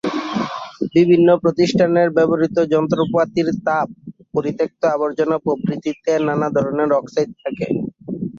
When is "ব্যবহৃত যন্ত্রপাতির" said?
2.11-3.47